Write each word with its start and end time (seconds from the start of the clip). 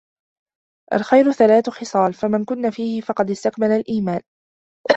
الْخَيْرُ 0.93 1.31
ثَلَاثُ 1.31 1.69
خِصَالٍ 1.69 2.13
فَمَنْ 2.13 2.45
كُنَّ 2.45 2.69
فِيهِ 2.69 3.01
فَقَدْ 3.01 3.31
اسْتَكْمَلَ 3.31 3.71
الْإِيمَانَ 3.71 4.21